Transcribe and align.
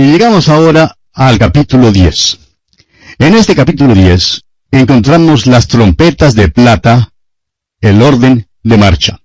Y 0.00 0.04
llegamos 0.04 0.48
ahora 0.48 0.96
al 1.12 1.38
capítulo 1.38 1.92
10. 1.92 2.38
En 3.18 3.34
este 3.34 3.54
capítulo 3.54 3.94
10 3.94 4.40
encontramos 4.70 5.46
las 5.46 5.68
trompetas 5.68 6.34
de 6.34 6.48
plata, 6.48 7.12
el 7.82 8.00
orden 8.00 8.48
de 8.62 8.78
marcha. 8.78 9.20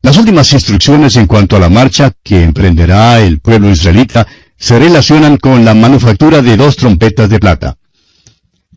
Las 0.00 0.16
últimas 0.16 0.52
instrucciones 0.52 1.16
en 1.16 1.26
cuanto 1.26 1.56
a 1.56 1.58
la 1.58 1.70
marcha 1.70 2.12
que 2.22 2.44
emprenderá 2.44 3.18
el 3.18 3.40
pueblo 3.40 3.68
israelita 3.68 4.28
se 4.56 4.78
relacionan 4.78 5.38
con 5.38 5.64
la 5.64 5.74
manufactura 5.74 6.40
de 6.40 6.56
dos 6.56 6.76
trompetas 6.76 7.28
de 7.28 7.40
plata. 7.40 7.76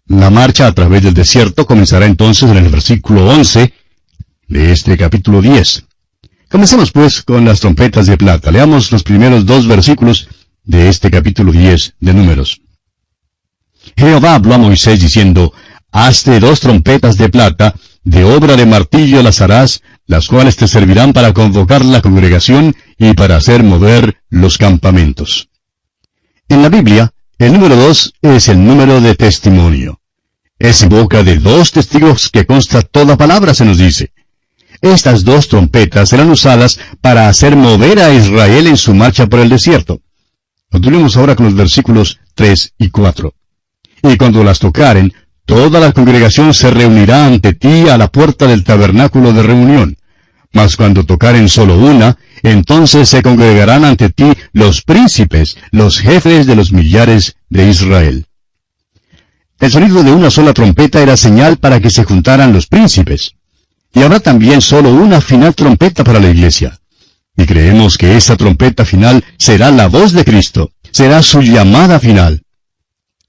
La 0.07 0.32
marcha 0.32 0.66
a 0.66 0.71
través 0.71 1.04
del 1.04 1.14
desierto 1.14 1.68
comenzará 1.68 2.07
entonces 2.07 2.50
en 2.50 2.57
el 2.57 2.70
versículo 2.70 3.29
11 3.29 3.71
de 4.48 4.71
este 4.71 4.98
capítulo 4.98 5.43
10. 5.43 5.84
Comencemos 6.50 6.91
pues 6.91 7.21
con 7.21 7.45
las 7.45 7.59
trompetas 7.59 8.07
de 8.07 8.18
plata. 8.18 8.50
Leamos 8.50 8.91
los 8.91 9.04
primeros 9.04 9.45
dos 9.45 9.68
versículos 9.68 10.27
de 10.68 10.89
este 10.89 11.09
capítulo 11.09 11.51
10 11.51 11.96
de 12.00 12.14
Números. 12.14 12.61
Jehová 13.96 14.36
habló 14.36 14.55
a 14.55 14.57
Moisés 14.57 15.00
diciendo, 15.00 15.54
Hazte 15.92 16.39
dos 16.39 16.59
trompetas 16.59 17.18
de 17.18 17.29
plata, 17.29 17.73
de 18.04 18.25
obra 18.25 18.55
de 18.57 18.65
martillo 18.65 19.23
las 19.23 19.42
harás, 19.42 19.82
las 20.06 20.28
cuales 20.28 20.57
te 20.57 20.68
servirán 20.68 21.14
para 21.14 21.33
convocar 21.33 21.83
la 21.86 22.01
congregación 22.01 22.75
y 22.97 23.14
para 23.14 23.37
hacer 23.37 23.64
mover 23.64 24.18
los 24.29 24.57
campamentos. 24.57 25.50
En 26.50 26.61
la 26.61 26.70
Biblia, 26.70 27.14
el 27.39 27.54
número 27.54 27.75
dos 27.75 28.14
es 28.21 28.50
el 28.50 28.64
número 28.64 29.00
de 29.00 29.15
testimonio. 29.15 30.01
Es 30.59 30.87
boca 30.87 31.23
de 31.23 31.37
dos 31.37 31.71
testigos 31.71 32.30
que 32.30 32.45
consta 32.45 32.81
toda 32.81 33.17
palabra, 33.17 33.53
se 33.53 33.64
nos 33.64 33.78
dice. 33.78 34.11
Estas 34.81 35.23
dos 35.23 35.47
trompetas 35.47 36.09
serán 36.09 36.30
usadas 36.30 36.80
para 37.00 37.30
hacer 37.30 37.56
mover 37.56 38.00
a 38.00 38.14
Israel 38.14 38.67
en 38.67 38.78
su 38.78 38.94
marcha 38.94 39.28
por 39.28 39.39
el 39.39 39.50
desierto. 39.50 40.02
Continuemos 40.70 41.16
ahora 41.16 41.36
con 41.36 41.45
los 41.45 41.56
versículos 41.56 42.20
3 42.36 42.73
y 42.78 42.89
4. 42.89 43.34
Y 44.04 44.18
cuando 44.18 44.44
las 44.44 44.60
tocaren, 44.60 45.14
toda 45.46 45.80
la 45.80 45.94
congregación 45.94 46.54
se 46.54 46.70
reunirá 46.70 47.26
ante 47.26 47.54
ti 47.54 47.88
a 47.88 47.98
la 47.98 48.09
puerta 48.09 48.48
del 48.48 48.64
tabernáculo 48.64 49.32
de 49.32 49.44
reunión. 49.44 49.98
Mas 50.52 50.76
cuando 50.76 51.06
tocaren 51.06 51.50
solo 51.50 51.78
una, 51.78 52.18
entonces 52.44 53.09
se 53.09 53.22
congregarán 53.22 53.86
ante 53.86 54.09
ti 54.09 54.32
los 54.52 54.82
príncipes, 54.82 55.58
los 55.72 56.00
jefes 56.00 56.46
de 56.46 56.56
los 56.56 56.72
millares 56.72 57.38
de 57.50 57.70
Israel. 57.70 58.26
El 59.59 59.72
sonido 59.72 60.04
de 60.04 60.12
una 60.12 60.30
sola 60.30 60.54
trompeta 60.54 61.02
era 61.02 61.18
señal 61.18 61.58
para 61.58 61.80
que 61.80 61.90
se 61.90 62.04
juntaran 62.04 62.54
los 62.54 62.68
príncipes. 62.68 63.34
Y 63.94 64.04
habrá 64.04 64.20
también 64.20 64.62
solo 64.62 64.94
una 64.94 65.22
final 65.22 65.56
trompeta 65.56 66.04
para 66.04 66.20
la 66.20 66.30
iglesia. 66.30 66.78
Y 67.38 67.46
creemos 67.46 67.98
que 67.98 68.18
esa 68.18 68.36
trompeta 68.36 68.84
final 68.84 69.24
será 69.38 69.72
la 69.72 69.88
voz 69.88 70.12
de 70.12 70.26
Cristo, 70.26 70.72
será 70.92 71.22
su 71.22 71.42
llamada 71.42 72.00
final. 72.00 72.42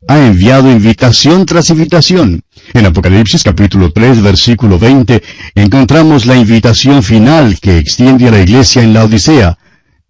Ha 0.09 0.19
enviado 0.27 0.71
invitación 0.71 1.45
tras 1.45 1.69
invitación. 1.69 2.43
En 2.73 2.87
Apocalipsis 2.87 3.43
capítulo 3.43 3.93
3 3.93 4.23
versículo 4.23 4.79
20 4.79 5.23
encontramos 5.55 6.25
la 6.25 6.37
invitación 6.37 7.03
final 7.03 7.59
que 7.61 7.79
extiende 7.79 8.29
a 8.29 8.31
la 8.31 8.41
iglesia 8.41 8.83
en 8.83 8.95
la 8.95 9.05
Odisea. 9.05 9.59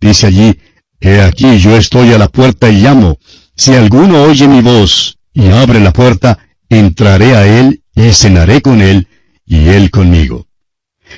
Dice 0.00 0.26
allí, 0.28 0.58
He 1.00 1.20
aquí 1.20 1.58
yo 1.58 1.76
estoy 1.76 2.12
a 2.12 2.18
la 2.18 2.28
puerta 2.28 2.68
y 2.68 2.80
llamo. 2.80 3.18
Si 3.56 3.74
alguno 3.74 4.22
oye 4.22 4.46
mi 4.46 4.60
voz 4.60 5.18
y 5.32 5.50
abre 5.50 5.80
la 5.80 5.92
puerta, 5.92 6.38
entraré 6.68 7.34
a 7.36 7.46
él 7.46 7.82
y 7.94 8.12
cenaré 8.12 8.60
con 8.60 8.80
él 8.80 9.08
y 9.46 9.68
él 9.68 9.90
conmigo. 9.90 10.47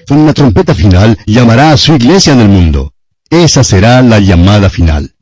Con 0.06 0.18
una 0.18 0.32
trompeta 0.32 0.74
final 0.74 1.18
llamará 1.26 1.72
a 1.72 1.76
su 1.76 1.94
iglesia 1.94 2.32
en 2.32 2.40
el 2.40 2.48
mundo. 2.48 2.94
Esa 3.28 3.62
será 3.62 4.02
la 4.02 4.18
llamada 4.18 4.70
final. 4.70 5.14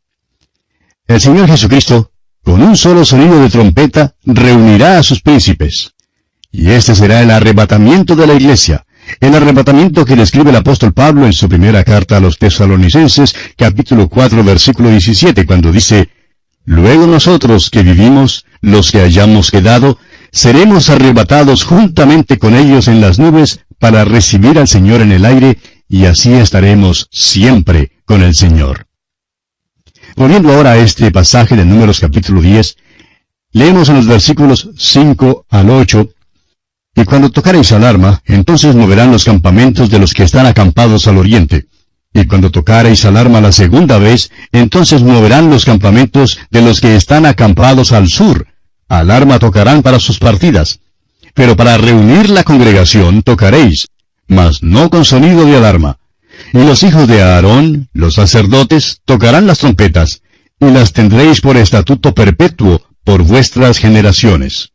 El 1.06 1.20
Señor 1.20 1.48
Jesucristo, 1.48 2.12
con 2.42 2.62
un 2.62 2.76
solo 2.76 3.04
sonido 3.04 3.40
de 3.40 3.50
trompeta, 3.50 4.14
reunirá 4.24 4.98
a 4.98 5.02
sus 5.02 5.20
príncipes. 5.20 5.92
Y 6.50 6.70
este 6.70 6.94
será 6.94 7.22
el 7.22 7.30
arrebatamiento 7.30 8.16
de 8.16 8.26
la 8.26 8.34
iglesia, 8.34 8.86
el 9.20 9.34
arrebatamiento 9.34 10.04
que 10.04 10.16
describe 10.16 10.50
el 10.50 10.56
apóstol 10.56 10.92
Pablo 10.92 11.26
en 11.26 11.32
su 11.32 11.48
primera 11.48 11.84
carta 11.84 12.16
a 12.16 12.20
los 12.20 12.38
tesalonicenses, 12.38 13.34
capítulo 13.56 14.08
4, 14.08 14.44
versículo 14.44 14.90
17, 14.90 15.46
cuando 15.46 15.72
dice, 15.72 16.08
Luego 16.64 17.06
nosotros 17.06 17.70
que 17.70 17.82
vivimos, 17.82 18.44
los 18.60 18.90
que 18.92 19.00
hayamos 19.00 19.50
quedado, 19.50 19.98
seremos 20.32 20.90
arrebatados 20.90 21.64
juntamente 21.64 22.38
con 22.38 22.54
ellos 22.54 22.88
en 22.88 23.00
las 23.00 23.18
nubes 23.18 23.60
para 23.78 24.04
recibir 24.04 24.58
al 24.58 24.68
Señor 24.68 25.00
en 25.00 25.12
el 25.12 25.24
aire 25.24 25.58
y 25.88 26.04
así 26.04 26.32
estaremos 26.32 27.08
siempre 27.10 27.92
con 28.04 28.22
el 28.22 28.34
Señor. 28.34 28.86
Volviendo 30.16 30.52
ahora 30.52 30.72
a 30.72 30.76
este 30.78 31.10
pasaje 31.10 31.56
de 31.56 31.64
Números 31.64 32.00
capítulo 32.00 32.40
10, 32.40 32.76
leemos 33.52 33.88
en 33.88 33.96
los 33.96 34.06
versículos 34.06 34.70
5 34.76 35.46
al 35.48 35.70
8, 35.70 36.08
y 36.96 37.04
cuando 37.04 37.30
tocaréis 37.30 37.70
alarma, 37.70 38.22
entonces 38.26 38.74
moverán 38.74 39.12
los 39.12 39.24
campamentos 39.24 39.88
de 39.88 40.00
los 40.00 40.14
que 40.14 40.24
están 40.24 40.46
acampados 40.46 41.06
al 41.06 41.18
oriente. 41.18 41.66
Y 42.12 42.24
cuando 42.24 42.50
tocaréis 42.50 43.04
alarma 43.04 43.40
la 43.40 43.52
segunda 43.52 43.98
vez, 43.98 44.32
entonces 44.50 45.02
moverán 45.02 45.48
los 45.50 45.64
campamentos 45.64 46.40
de 46.50 46.62
los 46.62 46.80
que 46.80 46.96
están 46.96 47.24
acampados 47.24 47.92
al 47.92 48.08
sur. 48.08 48.48
Alarma 48.88 49.38
tocarán 49.38 49.82
para 49.82 50.00
sus 50.00 50.18
partidas. 50.18 50.80
Pero 51.38 51.54
para 51.54 51.78
reunir 51.78 52.30
la 52.30 52.42
congregación 52.42 53.22
tocaréis, 53.22 53.86
mas 54.26 54.60
no 54.60 54.90
con 54.90 55.04
sonido 55.04 55.44
de 55.44 55.56
alarma. 55.56 56.00
Y 56.52 56.58
los 56.58 56.82
hijos 56.82 57.06
de 57.06 57.22
Aarón, 57.22 57.88
los 57.92 58.14
sacerdotes, 58.14 59.02
tocarán 59.04 59.46
las 59.46 59.60
trompetas, 59.60 60.22
y 60.58 60.64
las 60.64 60.92
tendréis 60.92 61.40
por 61.40 61.56
estatuto 61.56 62.12
perpetuo 62.12 62.82
por 63.04 63.22
vuestras 63.22 63.78
generaciones. 63.78 64.72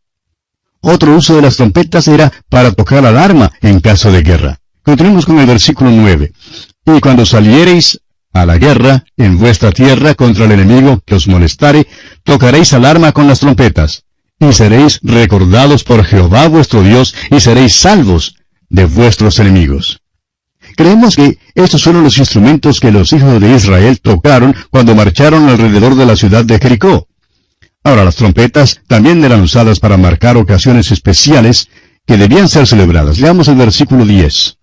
Otro 0.80 1.14
uso 1.14 1.36
de 1.36 1.42
las 1.42 1.56
trompetas 1.56 2.08
era 2.08 2.32
para 2.48 2.72
tocar 2.72 3.04
alarma 3.04 3.52
en 3.60 3.80
caso 3.80 4.10
de 4.10 4.22
guerra. 4.22 4.58
Continuemos 4.82 5.26
con 5.26 5.38
el 5.38 5.46
versículo 5.46 5.90
9. 5.90 6.32
Y 6.86 7.00
cuando 7.00 7.26
saliereis 7.26 8.00
a 8.32 8.46
la 8.46 8.56
guerra 8.56 9.04
en 9.18 9.36
vuestra 9.36 9.70
tierra 9.70 10.14
contra 10.14 10.46
el 10.46 10.52
enemigo 10.52 11.02
que 11.04 11.14
os 11.14 11.28
molestare, 11.28 11.86
tocaréis 12.22 12.72
alarma 12.72 13.12
con 13.12 13.28
las 13.28 13.40
trompetas 13.40 14.04
y 14.48 14.52
seréis 14.52 15.00
recordados 15.02 15.84
por 15.84 16.04
Jehová 16.04 16.48
vuestro 16.48 16.82
Dios, 16.82 17.14
y 17.30 17.40
seréis 17.40 17.76
salvos 17.76 18.36
de 18.68 18.84
vuestros 18.84 19.38
enemigos. 19.38 20.00
Creemos 20.76 21.14
que 21.16 21.38
estos 21.54 21.84
fueron 21.84 22.02
los 22.02 22.18
instrumentos 22.18 22.80
que 22.80 22.90
los 22.90 23.12
hijos 23.12 23.40
de 23.40 23.54
Israel 23.54 24.00
tocaron 24.00 24.54
cuando 24.70 24.94
marcharon 24.94 25.48
alrededor 25.48 25.94
de 25.94 26.06
la 26.06 26.16
ciudad 26.16 26.44
de 26.44 26.58
Jericó. 26.58 27.08
Ahora 27.84 28.04
las 28.04 28.16
trompetas 28.16 28.80
también 28.88 29.22
eran 29.24 29.42
usadas 29.42 29.78
para 29.78 29.96
marcar 29.96 30.36
ocasiones 30.36 30.90
especiales 30.90 31.68
que 32.06 32.16
debían 32.16 32.48
ser 32.48 32.66
celebradas. 32.66 33.18
Leamos 33.18 33.48
el 33.48 33.56
versículo 33.56 34.04
10. 34.04 34.56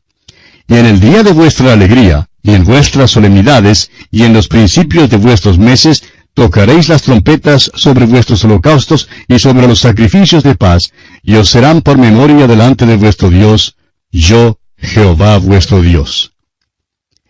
Y 0.67 0.75
en 0.75 0.85
el 0.85 0.99
día 0.99 1.23
de 1.23 1.31
vuestra 1.31 1.73
alegría, 1.73 2.27
y 2.43 2.53
en 2.53 2.63
vuestras 2.63 3.11
solemnidades, 3.11 3.91
y 4.09 4.23
en 4.23 4.33
los 4.33 4.47
principios 4.47 5.09
de 5.09 5.17
vuestros 5.17 5.59
meses, 5.59 6.03
tocaréis 6.33 6.89
las 6.89 7.01
trompetas 7.01 7.71
sobre 7.75 8.05
vuestros 8.05 8.43
holocaustos 8.43 9.09
y 9.27 9.39
sobre 9.39 9.67
los 9.67 9.79
sacrificios 9.79 10.43
de 10.43 10.55
paz, 10.55 10.91
y 11.23 11.35
os 11.35 11.49
serán 11.49 11.81
por 11.81 11.97
memoria 11.97 12.47
delante 12.47 12.85
de 12.85 12.97
vuestro 12.97 13.29
Dios, 13.29 13.75
yo, 14.11 14.59
Jehová 14.77 15.37
vuestro 15.37 15.81
Dios. 15.81 16.33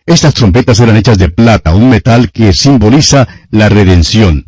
Estas 0.06 0.34
trompetas 0.34 0.80
eran 0.80 0.96
hechas 0.96 1.18
de 1.18 1.28
plata, 1.28 1.74
un 1.74 1.88
metal 1.88 2.32
que 2.32 2.52
simboliza 2.52 3.28
la 3.50 3.68
redención. 3.68 4.46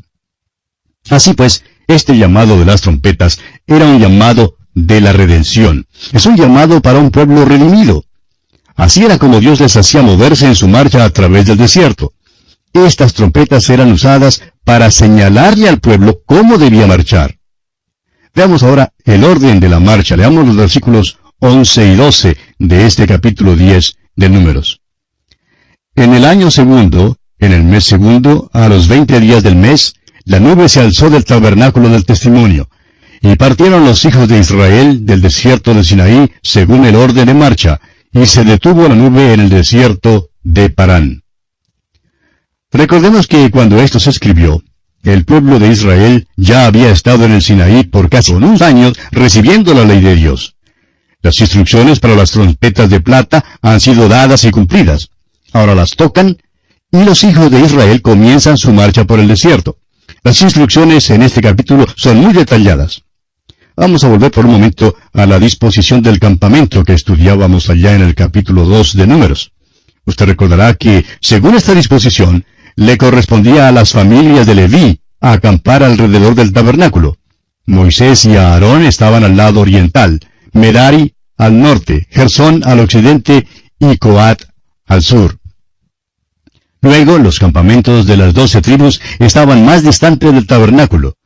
Así 1.11 1.35
pues, 1.35 1.65
este 1.87 2.17
llamado 2.17 2.59
de 2.59 2.65
las 2.65 2.81
trompetas 2.81 3.39
era 3.67 3.87
un 3.87 3.99
llamado 4.01 4.57
de 4.75 5.01
la 5.01 5.13
redención. 5.13 5.87
Es 6.13 6.27
un 6.27 6.37
llamado 6.37 6.81
para 6.81 6.99
un 6.99 7.11
pueblo 7.11 7.45
redimido. 7.45 8.05
Así 8.75 9.05
era 9.05 9.19
como 9.19 9.39
Dios 9.39 9.61
les 9.61 9.77
hacía 9.77 10.03
moverse 10.03 10.47
en 10.47 10.57
su 10.57 10.67
marcha 10.67 11.05
a 11.05 11.11
través 11.11 11.47
del 11.47 11.59
desierto. 11.59 12.13
Estas 12.75 13.15
trompetas 13.15 13.71
eran 13.71 13.93
usadas 13.93 14.43
para 14.65 14.91
señalarle 14.91 15.69
al 15.69 15.79
pueblo 15.79 16.23
cómo 16.27 16.59
debía 16.59 16.89
marchar. 16.89 17.39
Veamos 18.35 18.65
ahora 18.65 18.93
el 19.05 19.23
orden 19.23 19.61
de 19.61 19.69
la 19.69 19.79
marcha. 19.79 20.17
Leamos 20.17 20.45
los 20.45 20.57
versículos 20.57 21.19
11 21.39 21.93
y 21.93 21.95
12 21.95 22.37
de 22.59 22.87
este 22.87 23.07
capítulo 23.07 23.55
10 23.55 23.97
de 24.17 24.29
Números. 24.29 24.81
En 25.95 26.15
el 26.15 26.25
año 26.25 26.51
segundo, 26.51 27.17
en 27.39 27.53
el 27.53 27.63
mes 27.63 27.85
segundo, 27.85 28.51
a 28.53 28.69
los 28.69 28.89
veinte 28.89 29.21
días 29.21 29.45
del 29.45 29.55
mes, 29.55 29.95
la 30.25 30.41
nube 30.41 30.69
se 30.69 30.81
alzó 30.81 31.11
del 31.11 31.25
tabernáculo 31.25 31.89
del 31.89 32.05
testimonio, 32.05 32.69
y 33.21 33.37
partieron 33.37 33.85
los 33.85 34.05
hijos 34.05 34.29
de 34.29 34.41
Israel 34.41 35.07
del 35.07 35.21
desierto 35.21 35.75
de 35.75 35.85
Sinaí 35.85 36.33
según 36.43 36.85
el 36.87 36.97
orden 36.97 37.27
de 37.27 37.35
marcha, 37.35 37.81
y 38.13 38.27
se 38.27 38.43
detuvo 38.43 38.89
la 38.89 38.97
nube 38.97 39.33
en 39.33 39.41
el 39.41 39.49
desierto 39.49 40.31
de 40.43 40.71
Parán. 40.71 41.24
Recordemos 42.75 43.29
que 43.29 43.53
cuando 43.53 43.81
esto 43.81 44.01
se 44.01 44.11
escribió, 44.11 44.61
el 45.05 45.25
pueblo 45.25 45.61
de 45.61 45.69
Israel 45.69 46.27
ya 46.37 46.67
había 46.67 46.91
estado 46.91 47.25
en 47.25 47.31
el 47.31 47.41
Sinaí 47.41 47.85
por 47.85 48.11
casi 48.11 48.33
unos 48.33 48.63
años 48.63 48.95
recibiendo 49.13 49.75
la 49.75 49.85
ley 49.85 50.01
de 50.01 50.17
Dios. 50.17 50.57
Las 51.23 51.41
instrucciones 51.41 52.01
para 52.01 52.17
las 52.17 52.33
trompetas 52.33 52.91
de 52.91 53.01
plata 53.01 53.45
han 53.63 53.81
sido 53.81 54.09
dadas 54.09 54.43
y 54.43 54.51
cumplidas. 54.51 55.11
Ahora 55.53 55.77
las 55.77 55.93
tocan 55.93 56.37
y 56.91 57.05
los 57.05 57.23
hijos 57.23 57.49
de 57.49 57.61
Israel 57.61 58.03
comienzan 58.03 58.59
su 58.59 58.73
marcha 58.73 59.05
por 59.05 59.21
el 59.21 59.29
desierto. 59.29 59.79
Las 60.25 60.43
instrucciones 60.43 61.09
en 61.11 61.23
este 61.23 61.41
capítulo 61.41 61.87
son 61.95 62.17
muy 62.19 62.33
detalladas. 62.33 63.05
Vamos 63.77 64.03
a 64.03 64.09
volver 64.09 64.33
por 64.33 64.47
un 64.47 64.53
momento 64.53 64.97
a 65.13 65.27
la 65.27 65.39
disposición 65.39 66.03
del 66.03 66.19
campamento 66.19 66.83
que 66.83 66.95
estudiábamos 66.95 67.71
allá 67.71 67.95
en 67.95 68.03
el 68.03 68.17
capítulo 68.17 68.65
2 68.65 68.97
de 68.97 69.07
Números. 69.07 69.53
Usted 70.07 70.27
recordará 70.27 70.75
que, 70.75 71.05
según 71.21 71.55
esta 71.55 71.73
disposición, 71.73 72.45
le 72.77 72.99
correspondía 72.99 73.69
a 73.69 73.73
las 73.73 73.93
familias 73.93 74.47
de 74.47 74.55
Leví 74.55 75.01
acampar 75.21 75.83
alrededor 75.83 76.35
del 76.35 76.53
tabernáculo. 76.53 77.17
Moisés 77.67 78.25
y 78.27 78.37
Aarón 78.37 78.85
estaban 78.85 79.25
al 79.25 79.37
lado 79.37 79.61
oriental, 79.61 80.21
Merari 80.53 81.15
al 81.37 81.61
norte, 81.61 82.07
Gersón 82.11 82.63
al 82.65 82.81
occidente 82.81 83.47
y 83.79 83.97
Coat 83.97 84.43
al 84.87 85.03
sur. 85.03 85.39
Luego 86.83 87.19
los 87.19 87.39
campamentos 87.39 88.07
de 88.07 88.17
las 88.19 88.35
doce 88.35 88.61
tribus 88.61 89.01
estaban 89.19 89.65
más 89.65 89.83
distantes 89.83 90.33
del 90.35 90.47
tabernáculo. 90.47 91.17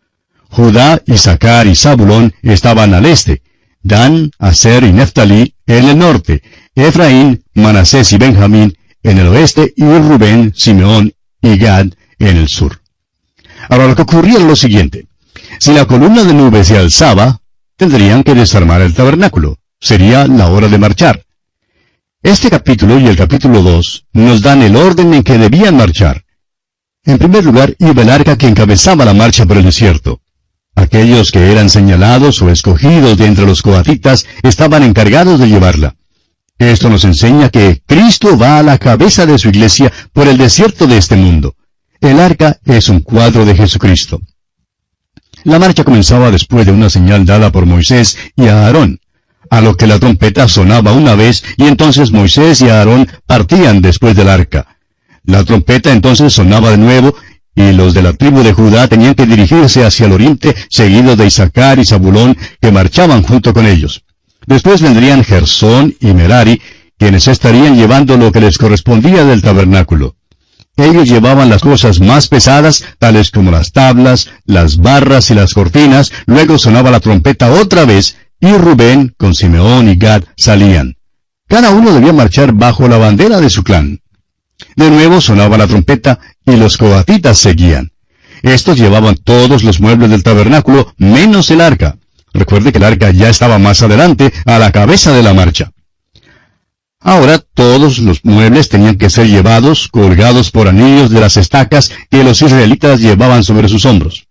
Judá, 0.50 1.02
Isaacar 1.06 1.66
y 1.66 1.74
Zabulón 1.74 2.32
estaban 2.42 2.94
al 2.94 3.06
este, 3.06 3.42
Dan, 3.82 4.30
Aser 4.38 4.84
y 4.84 4.92
Neftalí 4.92 5.54
en 5.66 5.88
el 5.88 5.98
norte, 5.98 6.42
Efraín, 6.74 7.42
Manasés 7.54 8.12
y 8.12 8.18
Benjamín 8.18 8.76
en 9.02 9.18
el 9.18 9.26
oeste 9.28 9.72
y 9.76 9.82
Rubén, 9.82 10.52
Simeón 10.54 11.12
y 11.40 11.56
Gad 11.56 11.88
en 12.18 12.36
el 12.36 12.48
sur. 12.48 12.80
Ahora 13.68 13.86
lo 13.86 13.96
que 13.96 14.02
ocurría 14.02 14.36
era 14.36 14.44
lo 14.44 14.56
siguiente. 14.56 15.06
Si 15.58 15.72
la 15.72 15.86
columna 15.86 16.24
de 16.24 16.34
nube 16.34 16.64
se 16.64 16.78
alzaba, 16.78 17.40
tendrían 17.76 18.22
que 18.22 18.34
desarmar 18.34 18.80
el 18.82 18.94
tabernáculo. 18.94 19.58
Sería 19.80 20.26
la 20.26 20.48
hora 20.50 20.68
de 20.68 20.78
marchar. 20.78 21.24
Este 22.22 22.50
capítulo 22.50 22.98
y 22.98 23.06
el 23.06 23.16
capítulo 23.16 23.62
2 23.62 24.06
nos 24.12 24.42
dan 24.42 24.62
el 24.62 24.74
orden 24.74 25.14
en 25.14 25.22
que 25.22 25.38
debían 25.38 25.76
marchar. 25.76 26.24
En 27.04 27.18
primer 27.18 27.44
lugar, 27.44 27.74
iba 27.78 28.02
el 28.02 28.10
arca 28.10 28.36
que 28.36 28.48
encabezaba 28.48 29.04
la 29.04 29.14
marcha 29.14 29.46
por 29.46 29.56
el 29.56 29.64
desierto. 29.64 30.20
Aquellos 30.74 31.30
que 31.30 31.50
eran 31.50 31.70
señalados 31.70 32.42
o 32.42 32.50
escogidos 32.50 33.16
de 33.16 33.26
entre 33.26 33.46
los 33.46 33.62
coatitas 33.62 34.26
estaban 34.42 34.82
encargados 34.82 35.40
de 35.40 35.48
llevarla. 35.48 35.94
Esto 36.58 36.90
nos 36.90 37.04
enseña 37.04 37.50
que 37.50 37.82
Cristo 37.86 38.36
va 38.36 38.58
a 38.58 38.62
la 38.62 38.78
cabeza 38.78 39.26
de 39.26 39.38
su 39.38 39.48
iglesia 39.48 39.92
por 40.12 40.26
el 40.26 40.38
desierto 40.38 40.86
de 40.86 40.98
este 40.98 41.16
mundo. 41.16 41.54
El 42.00 42.18
arca 42.20 42.58
es 42.64 42.88
un 42.88 43.00
cuadro 43.00 43.44
de 43.44 43.54
Jesucristo. 43.54 44.20
La 45.44 45.58
marcha 45.58 45.84
comenzaba 45.84 46.30
después 46.30 46.66
de 46.66 46.72
una 46.72 46.90
señal 46.90 47.24
dada 47.24 47.52
por 47.52 47.64
Moisés 47.64 48.18
y 48.36 48.48
Aarón 48.48 49.00
a 49.50 49.60
lo 49.60 49.76
que 49.76 49.86
la 49.86 49.98
trompeta 49.98 50.48
sonaba 50.48 50.92
una 50.92 51.14
vez 51.14 51.42
y 51.56 51.66
entonces 51.66 52.10
Moisés 52.10 52.60
y 52.60 52.68
Aarón 52.68 53.08
partían 53.26 53.80
después 53.80 54.14
del 54.16 54.28
arca. 54.28 54.78
La 55.24 55.44
trompeta 55.44 55.92
entonces 55.92 56.32
sonaba 56.32 56.70
de 56.70 56.78
nuevo 56.78 57.14
y 57.54 57.72
los 57.72 57.94
de 57.94 58.02
la 58.02 58.12
tribu 58.12 58.42
de 58.42 58.52
Judá 58.52 58.88
tenían 58.88 59.14
que 59.14 59.26
dirigirse 59.26 59.84
hacia 59.84 60.06
el 60.06 60.12
oriente, 60.12 60.54
seguidos 60.70 61.16
de 61.18 61.26
Isaacar 61.26 61.78
y 61.78 61.84
Zabulón, 61.84 62.36
que 62.60 62.70
marchaban 62.70 63.22
junto 63.22 63.52
con 63.52 63.66
ellos. 63.66 64.04
Después 64.48 64.80
vendrían 64.80 65.24
Gersón 65.24 65.94
y 66.00 66.14
Merari, 66.14 66.62
quienes 66.96 67.28
estarían 67.28 67.76
llevando 67.76 68.16
lo 68.16 68.32
que 68.32 68.40
les 68.40 68.56
correspondía 68.56 69.26
del 69.26 69.42
tabernáculo. 69.42 70.16
Ellos 70.74 71.06
llevaban 71.06 71.50
las 71.50 71.60
cosas 71.60 72.00
más 72.00 72.28
pesadas, 72.28 72.82
tales 72.98 73.30
como 73.30 73.50
las 73.50 73.72
tablas, 73.72 74.30
las 74.46 74.78
barras 74.78 75.30
y 75.30 75.34
las 75.34 75.52
cortinas, 75.52 76.12
luego 76.24 76.56
sonaba 76.56 76.90
la 76.90 77.00
trompeta 77.00 77.52
otra 77.52 77.84
vez, 77.84 78.16
y 78.40 78.50
Rubén 78.54 79.14
con 79.18 79.34
Simeón 79.34 79.90
y 79.90 79.96
Gad 79.96 80.22
salían. 80.34 80.96
Cada 81.46 81.68
uno 81.68 81.92
debía 81.92 82.14
marchar 82.14 82.54
bajo 82.54 82.88
la 82.88 82.96
bandera 82.96 83.42
de 83.42 83.50
su 83.50 83.62
clan. 83.62 84.00
De 84.76 84.88
nuevo 84.88 85.20
sonaba 85.20 85.58
la 85.58 85.66
trompeta 85.66 86.20
y 86.46 86.56
los 86.56 86.78
coatitas 86.78 87.36
seguían. 87.36 87.92
Estos 88.42 88.78
llevaban 88.78 89.16
todos 89.16 89.62
los 89.62 89.78
muebles 89.78 90.08
del 90.08 90.22
tabernáculo 90.22 90.94
menos 90.96 91.50
el 91.50 91.60
arca. 91.60 91.98
Recuerde 92.38 92.70
que 92.70 92.78
el 92.78 92.84
arca 92.84 93.10
ya 93.10 93.28
estaba 93.28 93.58
más 93.58 93.82
adelante, 93.82 94.32
a 94.46 94.58
la 94.58 94.70
cabeza 94.70 95.12
de 95.12 95.22
la 95.24 95.34
marcha. 95.34 95.72
Ahora 97.00 97.38
todos 97.38 97.98
los 97.98 98.24
muebles 98.24 98.68
tenían 98.68 98.96
que 98.96 99.10
ser 99.10 99.26
llevados, 99.26 99.88
colgados 99.88 100.50
por 100.50 100.68
anillos 100.68 101.10
de 101.10 101.20
las 101.20 101.36
estacas 101.36 101.90
que 102.10 102.22
los 102.22 102.40
israelitas 102.40 103.00
llevaban 103.00 103.42
sobre 103.42 103.68
sus 103.68 103.84
hombros. 103.84 104.26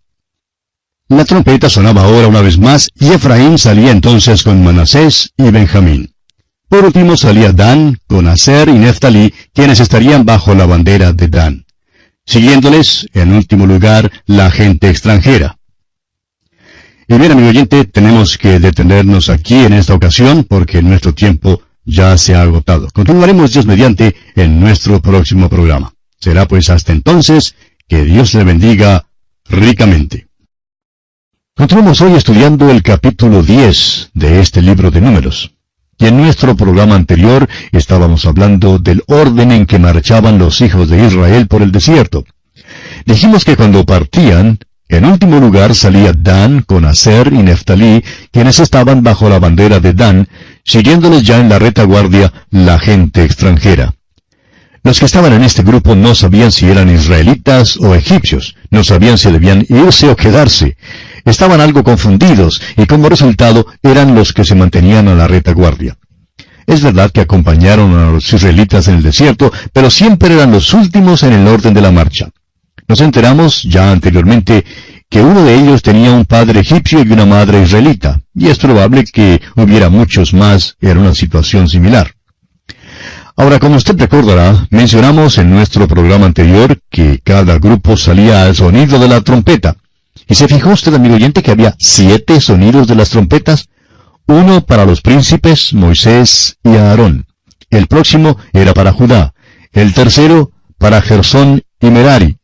La 1.10 1.26
trompeta 1.26 1.70
sonaba 1.70 2.04
ahora 2.04 2.28
una 2.28 2.42
vez 2.42 2.58
más 2.58 2.90
y 3.00 3.14
Efraín 3.14 3.58
salía 3.58 3.92
entonces 3.92 4.44
con 4.44 4.64
Manasés 4.64 5.34
y 5.38 5.52
Benjamín. 5.52 6.14
Por 6.70 6.84
último 6.84 7.16
salía 7.16 7.54
Dan 7.54 7.98
con 8.08 8.28
Aser 8.28 8.68
y 8.68 8.74
Neftalí, 8.74 9.34
quienes 9.54 9.80
estarían 9.80 10.26
bajo 10.26 10.54
la 10.54 10.66
bandera 10.66 11.14
de 11.14 11.28
Dan. 11.30 11.66
Siguiéndoles, 12.26 13.08
en 13.14 13.34
último 13.34 13.66
lugar, 13.66 14.12
la 14.26 14.52
gente 14.52 14.90
extranjera. 14.90 15.57
Y 17.10 17.18
bien, 17.18 17.32
amigo 17.32 17.48
oyente, 17.48 17.86
tenemos 17.86 18.38
que 18.38 18.60
detenernos 18.60 19.30
aquí 19.30 19.56
en 19.56 19.72
esta 19.72 19.94
ocasión 19.94 20.44
porque 20.44 20.82
nuestro 20.82 21.14
tiempo 21.14 21.62
ya 21.86 22.18
se 22.18 22.36
ha 22.36 22.42
agotado. 22.42 22.90
Continuaremos 22.94 23.54
Dios 23.54 23.66
mediante 23.66 24.14
en 24.36 24.60
nuestro 24.60 25.02
próximo 25.02 25.48
programa. 25.48 25.94
Será 26.20 26.50
pues 26.50 26.70
hasta 26.70 26.92
entonces 26.92 27.56
que 27.88 28.04
Dios 28.04 28.34
le 28.34 28.44
bendiga 28.44 29.06
ricamente. 29.46 30.28
Continuamos 31.56 32.02
hoy 32.02 32.12
estudiando 32.12 32.70
el 32.70 32.84
capítulo 32.84 33.42
10 33.42 34.10
de 34.14 34.42
este 34.42 34.62
libro 34.62 34.92
de 34.92 35.00
números. 35.00 35.54
Y 35.98 36.08
en 36.08 36.18
nuestro 36.18 36.58
programa 36.58 36.96
anterior 36.96 37.48
estábamos 37.72 38.26
hablando 38.26 38.80
del 38.80 39.02
orden 39.08 39.54
en 39.54 39.66
que 39.66 39.80
marchaban 39.80 40.38
los 40.38 40.60
hijos 40.60 40.90
de 40.90 41.06
Israel 41.06 41.48
por 41.48 41.62
el 41.62 41.72
desierto. 41.72 42.26
Dijimos 43.06 43.46
que 43.46 43.56
cuando 43.56 43.86
partían, 43.86 44.60
en 44.90 45.06
último 45.06 45.40
lugar 45.40 45.76
salía 45.76 46.14
Dan 46.14 46.62
con 46.62 46.86
Aser 46.86 47.34
y 47.34 47.44
Neftalí, 47.44 48.04
quienes 48.32 48.60
estaban 48.60 49.04
bajo 49.04 49.30
la 49.30 49.40
bandera 49.40 49.80
de 49.80 49.94
Dan, 49.94 50.28
siguiéndoles 50.64 51.24
ya 51.24 51.40
en 51.40 51.50
la 51.50 51.60
retaguardia 51.60 52.32
la 52.52 52.80
gente 52.80 53.24
extranjera. 53.24 53.94
Los 54.84 55.00
que 55.00 55.06
estaban 55.06 55.34
en 55.34 55.44
este 55.44 55.64
grupo 55.64 55.96
no 55.96 56.16
sabían 56.16 56.52
si 56.54 56.68
eran 56.68 56.90
israelitas 56.90 57.76
o 57.78 57.94
egipcios, 57.94 58.56
no 58.70 58.86
sabían 58.86 59.18
si 59.18 59.30
debían 59.30 59.66
irse 59.68 60.08
o 60.08 60.16
quedarse, 60.16 60.78
estaban 61.26 61.60
algo 61.60 61.84
confundidos 61.84 62.62
y 62.78 62.86
como 62.86 63.10
resultado 63.10 63.68
eran 63.84 64.16
los 64.16 64.32
que 64.32 64.46
se 64.46 64.56
mantenían 64.56 65.10
a 65.10 65.16
la 65.16 65.28
retaguardia. 65.28 65.98
Es 66.66 66.82
verdad 66.82 67.12
que 67.12 67.22
acompañaron 67.22 67.94
a 67.98 68.12
los 68.12 68.32
israelitas 68.32 68.88
en 68.88 68.96
el 68.96 69.04
desierto, 69.04 69.52
pero 69.74 69.90
siempre 69.90 70.34
eran 70.34 70.52
los 70.52 70.74
últimos 70.74 71.24
en 71.24 71.34
el 71.34 71.48
orden 71.48 71.74
de 71.74 71.82
la 71.82 71.92
marcha. 71.92 72.30
Nos 72.88 73.02
enteramos 73.02 73.64
ya 73.64 73.92
anteriormente 73.92 74.64
que 75.10 75.22
uno 75.22 75.44
de 75.44 75.56
ellos 75.56 75.82
tenía 75.82 76.12
un 76.12 76.26
padre 76.26 76.62
egipcio 76.62 77.04
y 77.04 77.12
una 77.12 77.26
madre 77.26 77.62
israelita, 77.62 78.22
y 78.34 78.48
es 78.48 78.58
probable 78.58 79.04
que 79.06 79.42
hubiera 79.56 79.90
muchos 79.90 80.34
más 80.34 80.76
en 80.82 80.98
una 80.98 81.14
situación 81.14 81.68
similar. 81.68 82.14
Ahora, 83.36 83.60
como 83.60 83.76
usted 83.76 83.98
recordará, 84.00 84.68
mencionamos 84.72 85.38
en 85.38 85.52
nuestro 85.52 85.88
programa 85.88 86.26
anterior 86.26 86.80
que 86.90 87.20
cada 87.24 87.60
grupo 87.60 87.96
salía 87.96 88.44
al 88.44 88.56
sonido 88.56 88.98
de 89.00 89.08
la 89.08 89.22
trompeta. 89.22 89.76
¿Y 90.28 90.36
se 90.36 90.48
fijó 90.48 90.72
usted, 90.72 90.94
amigo 90.94 91.16
oyente, 91.16 91.44
que 91.44 91.52
había 91.52 91.76
siete 91.78 92.42
sonidos 92.42 92.88
de 92.88 92.96
las 92.96 93.10
trompetas? 93.10 93.70
Uno 94.26 94.66
para 94.66 94.86
los 94.86 95.02
príncipes, 95.02 95.74
Moisés 95.74 96.58
y 96.64 96.76
Aarón. 96.76 97.28
El 97.70 97.88
próximo 97.88 98.38
era 98.54 98.74
para 98.74 98.92
Judá. 98.92 99.34
El 99.72 99.94
tercero 99.94 100.52
para 100.78 101.02
Gersón 101.02 101.62
y 101.80 101.90
Merari. 101.92 102.38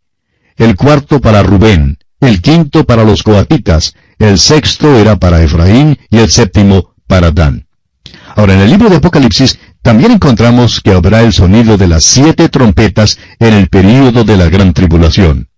El 0.58 0.76
cuarto 0.76 1.20
para 1.20 1.44
Rubén. 1.44 1.98
El 2.20 2.42
quinto 2.42 2.86
para 2.86 3.04
los 3.04 3.24
coatitas. 3.24 3.96
El 4.20 4.40
sexto 4.40 4.98
era 4.98 5.18
para 5.18 5.42
Efraín 5.42 5.98
y 6.10 6.18
el 6.18 6.30
séptimo 6.30 6.94
para 7.08 7.32
Dan. 7.32 7.68
Ahora, 8.36 8.54
en 8.54 8.62
el 8.62 8.70
libro 8.70 8.90
de 8.90 8.98
Apocalipsis 8.98 9.60
también 9.82 10.12
encontramos 10.12 10.80
que 10.82 10.92
habrá 10.94 11.22
el 11.22 11.34
sonido 11.34 11.78
de 11.78 11.88
las 11.88 12.04
siete 12.04 12.50
trompetas 12.50 13.20
en 13.40 13.54
el 13.54 13.68
período 13.68 14.24
de 14.24 14.38
la 14.38 14.50
gran 14.50 14.74
tribulación 14.74 15.50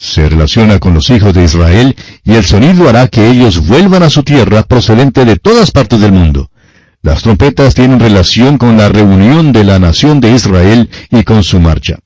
se 0.00 0.26
relaciona 0.30 0.78
con 0.78 0.94
los 0.94 1.10
hijos 1.10 1.34
de 1.34 1.44
Israel 1.44 1.94
y 2.24 2.32
el 2.32 2.44
sonido 2.44 2.88
hará 2.88 3.06
que 3.08 3.28
ellos 3.28 3.66
vuelvan 3.66 4.02
a 4.02 4.08
su 4.08 4.22
tierra 4.22 4.62
procedente 4.62 5.26
de 5.26 5.36
todas 5.36 5.70
partes 5.70 6.00
del 6.00 6.10
mundo. 6.10 6.50
Las 7.02 7.22
trompetas 7.22 7.74
tienen 7.74 8.00
relación 8.00 8.56
con 8.56 8.78
la 8.78 8.88
reunión 8.88 9.52
de 9.52 9.62
la 9.62 9.78
nación 9.78 10.20
de 10.20 10.32
Israel 10.32 10.88
y 11.10 11.22
con 11.22 11.44
su 11.44 11.60
marcha. 11.60 11.98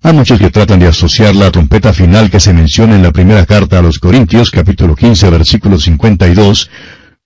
Hay 0.00 0.12
muchos 0.12 0.38
que 0.38 0.50
tratan 0.50 0.78
de 0.78 0.86
asociar 0.86 1.34
la 1.34 1.50
trompeta 1.50 1.92
final 1.92 2.30
que 2.30 2.38
se 2.38 2.52
menciona 2.52 2.94
en 2.94 3.02
la 3.02 3.10
primera 3.10 3.44
carta 3.44 3.80
a 3.80 3.82
los 3.82 3.98
Corintios, 3.98 4.52
capítulo 4.52 4.94
15, 4.94 5.28
versículo 5.28 5.76
52, 5.76 6.70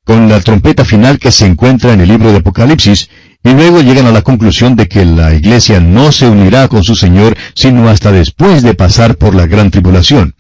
con 0.04 0.26
la 0.30 0.40
trompeta 0.40 0.82
final 0.82 1.18
que 1.18 1.30
se 1.30 1.44
encuentra 1.44 1.92
en 1.92 2.00
el 2.00 2.08
libro 2.08 2.32
de 2.32 2.38
Apocalipsis, 2.38 3.10
y 3.44 3.50
luego 3.50 3.82
llegan 3.82 4.06
a 4.06 4.10
la 4.10 4.22
conclusión 4.22 4.74
de 4.74 4.88
que 4.88 5.04
la 5.04 5.34
iglesia 5.34 5.80
no 5.80 6.12
se 6.12 6.26
unirá 6.26 6.68
con 6.68 6.82
su 6.82 6.94
Señor 6.94 7.36
sino 7.54 7.88
hasta 7.90 8.10
después 8.10 8.62
de 8.62 8.72
pasar 8.72 9.16
por 9.16 9.34
la 9.34 9.46
gran 9.46 9.70
tribulación. 9.70 10.34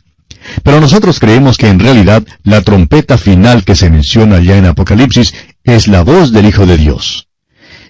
Pero 0.62 0.80
nosotros 0.80 1.20
creemos 1.20 1.58
que 1.58 1.68
en 1.68 1.80
realidad 1.80 2.24
la 2.44 2.62
trompeta 2.62 3.18
final 3.18 3.62
que 3.62 3.74
se 3.74 3.90
menciona 3.90 4.40
ya 4.40 4.56
en 4.56 4.64
Apocalipsis 4.64 5.34
es 5.64 5.86
la 5.86 6.02
voz 6.02 6.32
del 6.32 6.46
Hijo 6.46 6.64
de 6.64 6.78
Dios. 6.78 7.28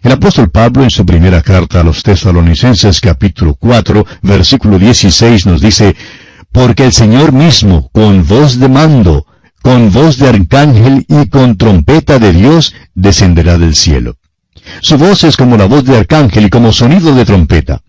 El 0.03 0.11
apóstol 0.11 0.51
Pablo 0.51 0.83
en 0.83 0.91
su 0.91 1.07
primera 1.07 1.43
carta 1.43 1.81
a 1.81 1.85
los 1.85 2.03
tesalonicenses 2.03 3.01
capítulo 3.01 3.55
4 3.55 4.05
versículo 4.23 4.77
16 4.77 5.47
nos 5.47 5.61
dice, 5.61 5.95
porque 6.51 6.85
el 6.85 6.93
Señor 6.93 7.33
mismo, 7.33 7.89
con 7.93 8.27
voz 8.27 8.59
de 8.59 8.69
mando, 8.69 9.27
con 9.63 9.93
voz 9.93 10.19
de 10.19 10.29
arcángel 10.29 11.07
y 11.09 11.29
con 11.29 11.57
trompeta 11.57 12.19
de 12.19 12.33
Dios, 12.33 12.75
descenderá 12.95 13.59
del 13.59 13.77
cielo. 13.77 14.17
Su 14.81 14.99
voz 14.99 15.23
es 15.23 15.37
como 15.37 15.57
la 15.57 15.67
voz 15.67 15.85
de 15.85 15.97
arcángel 15.97 16.47
y 16.47 16.51
como 16.51 16.73
sonido 16.73 17.15
de 17.15 17.25
trompeta. 17.25 17.81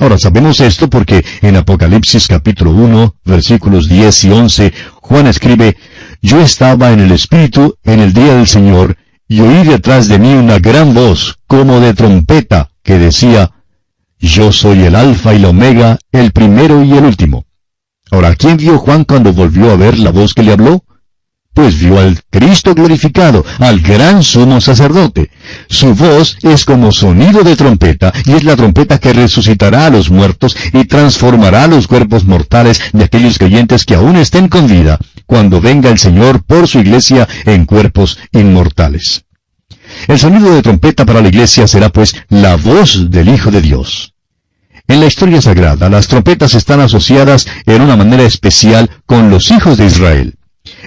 Ahora 0.00 0.18
sabemos 0.18 0.58
esto 0.58 0.90
porque 0.90 1.24
en 1.40 1.54
Apocalipsis 1.54 2.26
capítulo 2.26 2.72
1, 2.72 3.14
versículos 3.24 3.88
10 3.88 4.24
y 4.24 4.30
11, 4.30 4.72
Juan 5.02 5.28
escribe, 5.28 5.76
Yo 6.20 6.40
estaba 6.40 6.90
en 6.90 6.98
el 6.98 7.12
Espíritu 7.12 7.76
en 7.84 8.00
el 8.00 8.12
día 8.12 8.34
del 8.34 8.48
Señor, 8.48 8.96
y 9.30 9.40
oí 9.42 9.62
detrás 9.62 10.08
de 10.08 10.18
mí 10.18 10.34
una 10.34 10.58
gran 10.58 10.92
voz, 10.92 11.38
como 11.46 11.78
de 11.78 11.94
trompeta, 11.94 12.72
que 12.82 12.98
decía, 12.98 13.52
Yo 14.18 14.50
soy 14.50 14.82
el 14.82 14.96
Alfa 14.96 15.32
y 15.32 15.38
la 15.38 15.50
Omega, 15.50 15.98
el 16.10 16.32
primero 16.32 16.82
y 16.82 16.94
el 16.94 17.04
último. 17.04 17.44
Ahora, 18.10 18.34
¿quién 18.34 18.56
vio 18.56 18.76
Juan 18.78 19.04
cuando 19.04 19.32
volvió 19.32 19.70
a 19.70 19.76
ver 19.76 20.00
la 20.00 20.10
voz 20.10 20.34
que 20.34 20.42
le 20.42 20.52
habló? 20.52 20.82
Pues 21.54 21.78
vio 21.80 21.98
al 21.98 22.20
Cristo 22.30 22.74
glorificado, 22.74 23.44
al 23.58 23.80
gran 23.80 24.22
sumo 24.22 24.60
sacerdote. 24.60 25.30
Su 25.68 25.94
voz 25.94 26.36
es 26.42 26.64
como 26.64 26.92
sonido 26.92 27.42
de 27.42 27.56
trompeta, 27.56 28.12
y 28.24 28.32
es 28.32 28.44
la 28.44 28.56
trompeta 28.56 28.98
que 28.98 29.12
resucitará 29.12 29.86
a 29.86 29.90
los 29.90 30.10
muertos 30.10 30.56
y 30.72 30.84
transformará 30.84 31.66
los 31.66 31.86
cuerpos 31.86 32.24
mortales 32.24 32.80
de 32.92 33.04
aquellos 33.04 33.38
creyentes 33.38 33.84
que 33.84 33.94
aún 33.94 34.16
estén 34.16 34.48
con 34.48 34.68
vida, 34.68 34.98
cuando 35.26 35.60
venga 35.60 35.90
el 35.90 35.98
Señor 35.98 36.42
por 36.44 36.68
su 36.68 36.78
iglesia 36.78 37.28
en 37.44 37.66
cuerpos 37.66 38.18
inmortales. 38.32 39.24
El 40.06 40.18
sonido 40.18 40.54
de 40.54 40.62
trompeta 40.62 41.04
para 41.04 41.20
la 41.20 41.28
iglesia 41.28 41.66
será 41.66 41.88
pues 41.90 42.14
la 42.28 42.56
voz 42.56 43.10
del 43.10 43.28
Hijo 43.28 43.50
de 43.50 43.60
Dios. 43.60 44.14
En 44.86 45.00
la 45.00 45.06
historia 45.06 45.40
sagrada, 45.40 45.88
las 45.88 46.08
trompetas 46.08 46.54
están 46.54 46.80
asociadas 46.80 47.46
en 47.66 47.82
una 47.82 47.96
manera 47.96 48.24
especial 48.24 48.90
con 49.06 49.30
los 49.30 49.50
hijos 49.50 49.78
de 49.78 49.86
Israel. 49.86 50.34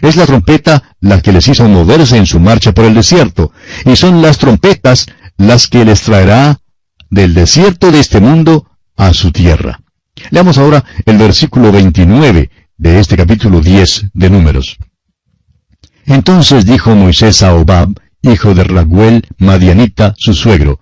Es 0.01 0.15
la 0.15 0.25
trompeta 0.25 0.95
la 0.99 1.21
que 1.21 1.31
les 1.31 1.47
hizo 1.47 1.67
moverse 1.67 2.17
en 2.17 2.25
su 2.25 2.39
marcha 2.39 2.73
por 2.73 2.85
el 2.85 2.93
desierto, 2.93 3.51
y 3.85 3.95
son 3.95 4.21
las 4.21 4.37
trompetas 4.37 5.07
las 5.37 5.67
que 5.67 5.85
les 5.85 6.01
traerá 6.01 6.59
del 7.09 7.33
desierto 7.33 7.91
de 7.91 7.99
este 7.99 8.19
mundo 8.19 8.67
a 8.95 9.13
su 9.13 9.31
tierra. 9.31 9.81
Leamos 10.29 10.57
ahora 10.57 10.83
el 11.05 11.17
versículo 11.17 11.71
29 11.71 12.49
de 12.77 12.99
este 12.99 13.17
capítulo 13.17 13.61
10 13.61 14.05
de 14.13 14.29
Números. 14.29 14.77
Entonces 16.05 16.65
dijo 16.65 16.95
Moisés 16.95 17.43
a 17.43 17.53
Obab, 17.53 17.89
hijo 18.21 18.53
de 18.53 18.63
Raguel, 18.63 19.25
Madianita, 19.37 20.13
su 20.17 20.33
suegro, 20.33 20.79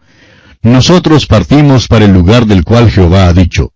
Nosotros 0.63 1.25
partimos 1.25 1.87
para 1.87 2.05
el 2.05 2.13
lugar 2.13 2.45
del 2.45 2.63
cual 2.63 2.91
Jehová 2.91 3.27
ha 3.27 3.33
dicho, 3.33 3.73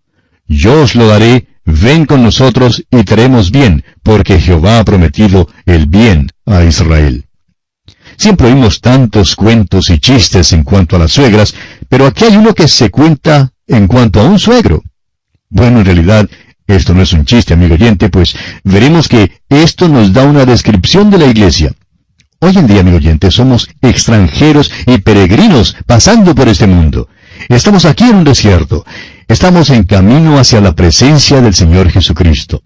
Yo 0.48 0.84
os 0.84 0.96
lo 0.96 1.08
daré 1.08 1.48
ven 1.66 2.06
con 2.06 2.24
nosotros 2.24 2.84
y 2.90 3.04
tenemos 3.04 3.52
bien, 3.52 3.84
porque 4.04 4.40
Jehová 4.40 4.80
ha 4.80 4.86
prometido 4.86 5.50
el 5.66 5.88
bien 5.88 6.32
a 6.46 6.64
Israel. 6.64 7.26
Siempre 8.18 8.48
oímos 8.48 8.80
tantos 8.80 9.36
cuentos 9.36 9.90
y 9.90 10.00
chistes 10.00 10.54
en 10.54 10.64
cuanto 10.64 10.96
a 10.96 11.00
las 11.00 11.12
suegras, 11.12 11.54
pero 11.90 12.06
aquí 12.06 12.26
hay 12.26 12.38
uno 12.38 12.54
que 12.54 12.68
se 12.68 12.90
cuenta 12.90 13.52
en 13.68 13.88
cuanto 13.88 14.22
a 14.22 14.24
un 14.24 14.40
suegro. 14.40 14.84
Bueno, 15.50 15.80
en 15.80 15.86
realidad, 15.86 16.30
esto 16.68 16.94
no 16.94 17.02
es 17.02 17.14
un 17.14 17.26
chiste, 17.26 17.54
amigo 17.54 17.76
oyente, 17.76 18.10
pues 18.10 18.36
veremos 18.64 19.08
que 19.08 19.42
esto 19.50 19.90
nos 19.90 20.14
da 20.14 20.24
una 20.24 20.46
descripción 20.46 21.10
de 21.10 21.18
la 21.18 21.26
iglesia. 21.26 21.74
Hoy 22.40 22.58
en 22.58 22.68
día, 22.68 22.82
amigo 22.82 22.98
oyente, 22.98 23.32
somos 23.32 23.70
extranjeros 23.82 24.72
y 24.86 24.98
peregrinos 25.00 25.76
pasando 25.86 26.36
por 26.36 26.48
este 26.48 26.68
mundo. 26.68 27.10
Estamos 27.50 27.86
aquí 27.86 28.06
en 28.06 28.16
un 28.16 28.24
desierto. 28.24 28.86
Estamos 29.28 29.72
en 29.72 29.86
camino 29.86 30.38
hacia 30.38 30.62
la 30.62 30.76
presencia 30.76 31.42
del 31.42 31.56
Señor 31.56 31.90
Jesucristo. 31.90 32.62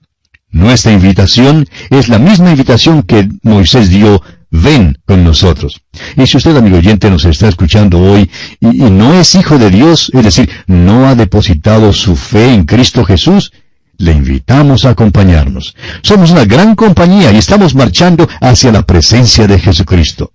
Nuestra 0.51 0.92
invitación 0.92 1.66
es 1.89 2.10
la 2.10 2.20
misma 2.20 2.51
invitación 2.51 3.04
que 3.04 3.30
Moisés 3.44 3.89
dio, 3.89 4.22
ven 4.51 4.98
con 5.06 5.24
nosotros. 5.24 5.80
Y 6.18 6.28
si 6.28 6.36
usted, 6.36 6.58
amigo 6.58 6.78
oyente, 6.78 7.10
nos 7.10 7.24
está 7.24 7.48
escuchando 7.48 8.00
hoy 8.00 8.30
y, 8.60 8.86
y, 8.86 8.89
no 8.89 9.13
es 9.13 9.36
hijo 9.36 9.58
de 9.58 9.70
Dios, 9.70 10.12
es 10.13 10.24
decir, 10.24 10.50
no 10.68 11.08
ha 11.08 11.16
depositado 11.16 11.94
su 11.94 12.18
fe 12.18 12.54
en 12.54 12.66
Cristo 12.66 13.06
Jesús, 13.06 13.54
le 13.98 14.12
invitamos 14.12 14.84
a 14.84 14.89
acompañarnos. 14.89 15.75
Somos 16.01 16.32
una 16.32 16.44
gran 16.44 16.75
compañía 16.75 17.32
y 17.32 17.38
estamos 17.38 17.74
marchando 17.74 18.28
hacia 18.42 18.72
la 18.74 18.82
presencia 18.82 19.48
de 19.48 19.60
Jesucristo. 19.60 20.34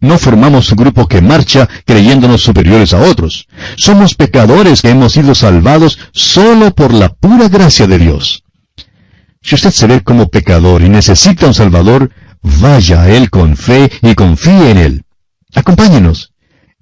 No 0.00 0.18
formamos 0.18 0.70
un 0.70 0.76
grupo 0.76 1.06
que 1.06 1.20
marcha 1.20 1.68
creyéndonos 1.84 2.42
superiores 2.42 2.92
a 2.92 3.00
otros. 3.00 3.46
Somos 3.76 4.14
pecadores 4.14 4.82
que 4.82 4.90
hemos 4.90 5.12
sido 5.12 5.34
salvados 5.34 5.98
solo 6.12 6.74
por 6.74 6.92
la 6.92 7.10
pura 7.10 7.48
gracia 7.48 7.86
de 7.86 7.98
Dios. 7.98 8.44
Si 9.40 9.54
usted 9.54 9.70
se 9.70 9.86
ve 9.86 10.02
como 10.02 10.28
pecador 10.28 10.82
y 10.82 10.88
necesita 10.88 11.46
un 11.46 11.54
Salvador, 11.54 12.10
vaya 12.42 13.02
a 13.02 13.08
Él 13.10 13.30
con 13.30 13.56
fe 13.56 13.90
y 14.00 14.14
confíe 14.14 14.70
en 14.70 14.78
Él. 14.78 15.04
Acompáñenos. 15.54 16.32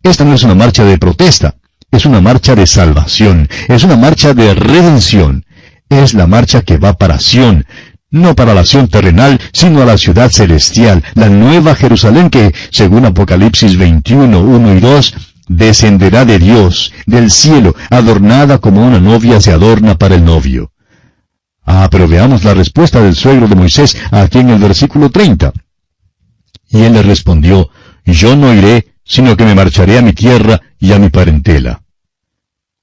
Esta 0.03 0.25
no 0.25 0.35
es 0.35 0.43
una 0.43 0.55
marcha 0.55 0.85
de 0.85 0.99
protesta, 0.99 1.57
es 1.91 2.07
una 2.07 2.21
marcha 2.21 2.55
de 2.55 2.67
salvación, 2.67 3.49
es 3.69 3.85
una 3.85 3.97
marcha 3.97 4.33
de 4.33 4.55
redención. 4.55 5.45
Es 5.91 6.15
la 6.15 6.29
marcha 6.29 6.63
que 6.63 6.79
va 6.79 6.97
para 6.97 7.19
Sión, 7.19 7.67
no 8.11 8.35
para 8.35 8.55
la 8.55 8.61
acción 8.61 8.89
terrenal, 8.89 9.41
sino 9.53 9.83
a 9.83 9.87
la 9.87 9.97
ciudad 9.97 10.31
celestial, 10.31 11.03
la 11.15 11.29
nueva 11.29 11.75
Jerusalén 11.75 12.31
que, 12.31 12.53
según 12.71 13.07
Apocalipsis 13.07 13.77
21, 13.77 14.41
1 14.41 14.77
y 14.77 14.81
2, 14.81 15.15
descenderá 15.49 16.25
de 16.25 16.39
Dios, 16.39 16.93
del 17.07 17.31
cielo, 17.31 17.75
adornada 17.91 18.59
como 18.59 18.87
una 18.87 19.01
novia 19.01 19.41
se 19.41 19.53
adorna 19.53 19.97
para 19.97 20.15
el 20.15 20.25
novio. 20.25 20.73
Ah, 21.65 21.89
pero 21.91 22.09
veamos 22.09 22.43
la 22.45 22.55
respuesta 22.55 23.01
del 23.01 23.15
suegro 23.15 23.47
de 23.47 23.55
Moisés 23.55 23.97
aquí 24.11 24.39
en 24.39 24.51
el 24.51 24.59
versículo 24.59 25.11
30. 25.11 25.53
Y 26.69 26.83
él 26.83 26.95
le 26.95 27.03
respondió, 27.03 27.71
Yo 28.05 28.37
no 28.37 28.53
iré, 28.55 28.95
sino 29.05 29.37
que 29.37 29.45
me 29.45 29.55
marcharé 29.55 29.99
a 29.99 30.03
mi 30.03 30.13
tierra 30.13 30.61
y 30.79 30.93
a 30.93 30.99
mi 30.99 31.11
parentela. 31.11 31.83